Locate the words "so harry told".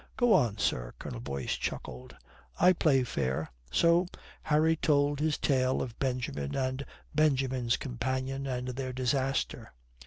3.69-5.19